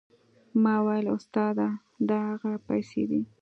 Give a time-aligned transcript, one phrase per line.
[0.63, 1.67] ما وويل استاده
[2.09, 3.21] دا هغه پيسې دي.